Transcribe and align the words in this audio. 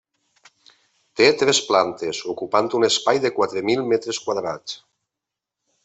Té 1.19 1.27
tres 1.41 1.59
plantes, 1.67 2.21
ocupant 2.33 2.71
un 2.79 2.89
espai 2.89 3.23
de 3.27 3.33
quatre 3.37 3.65
mil 3.71 3.87
metres 3.93 4.25
quadrats. 4.27 4.79